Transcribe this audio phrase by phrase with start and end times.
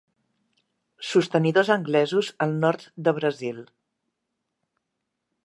[1.09, 3.61] Sostenidors anglesos al nord de Brasil.